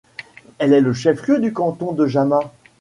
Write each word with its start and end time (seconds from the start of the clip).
Elle 0.57 0.73
est 0.73 0.81
le 0.81 0.93
chef-lieu 0.93 1.37
du 1.37 1.53
canton 1.53 1.91
de 1.91 2.07
Jama. 2.07 2.39